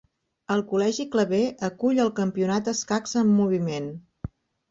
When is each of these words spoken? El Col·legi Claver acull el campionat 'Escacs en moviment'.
El 0.53 0.61
Col·legi 0.69 1.03
Claver 1.15 1.41
acull 1.67 2.01
el 2.05 2.09
campionat 2.21 2.71
'Escacs 2.73 3.15
en 3.23 3.29
moviment'. 3.43 3.93